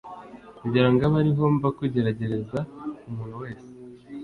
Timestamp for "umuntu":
3.09-3.35